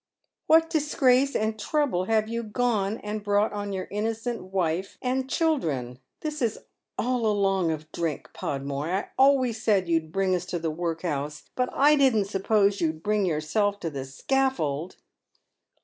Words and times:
What 0.47 0.67
disgrace 0.67 1.35
and 1.35 1.59
trouble 1.59 2.05
have 2.05 2.27
you 2.27 2.41
gone 2.41 2.97
and 3.03 3.23
brought 3.23 3.53
on 3.53 3.71
your 3.71 3.87
innocent 3.91 4.41
wife 4.45 4.97
and 4.99 5.29
children? 5.29 5.99
Tiiis 6.23 6.41
is 6.41 6.59
all 6.97 7.27
along 7.27 7.69
of 7.69 7.91
drink, 7.91 8.31
Podmore. 8.33 8.89
I 8.89 9.09
always 9.15 9.61
said 9.61 9.87
you'd 9.87 10.11
bring 10.11 10.33
us 10.33 10.47
to 10.47 10.57
the 10.57 10.71
work 10.71 11.03
house, 11.03 11.43
but 11.53 11.69
I 11.71 11.95
didn't 11.95 12.25
suppose 12.25 12.81
you'd 12.81 13.03
bi'ing 13.03 13.27
yourself 13.27 13.79
to 13.81 13.91
the 13.91 13.99
scafTold." 14.01 14.95